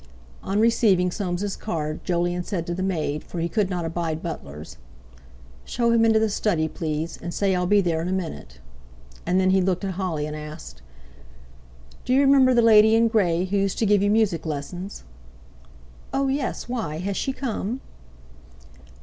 On 0.41 0.59
receiving 0.59 1.11
Soames' 1.11 1.55
card, 1.55 2.03
Jolyon 2.03 2.43
said 2.43 2.65
to 2.65 2.73
the 2.73 2.81
maid—for 2.81 3.39
he 3.39 3.47
could 3.47 3.69
not 3.69 3.85
abide 3.85 4.23
butlers—"Show 4.23 5.91
him 5.91 6.03
into 6.03 6.17
the 6.17 6.27
study, 6.27 6.67
please, 6.67 7.19
and 7.21 7.31
say 7.31 7.53
I'll 7.53 7.67
be 7.67 7.81
there 7.81 8.01
in 8.01 8.07
a 8.07 8.11
minute"; 8.11 8.57
and 9.27 9.39
then 9.39 9.51
he 9.51 9.61
looked 9.61 9.85
at 9.85 9.91
Holly 9.91 10.25
and 10.25 10.35
asked: 10.35 10.81
"Do 12.03 12.13
you 12.15 12.21
remember 12.21 12.55
'the 12.55 12.63
lady 12.63 12.95
in 12.95 13.09
grey,' 13.09 13.45
who 13.45 13.57
used 13.57 13.77
to 13.77 13.85
give 13.85 14.01
you 14.01 14.09
music 14.09 14.43
lessons?" 14.43 15.03
"Oh 16.11 16.29
yes, 16.29 16.67
why? 16.67 16.97
Has 16.97 17.15
she 17.15 17.31
come?" 17.31 17.79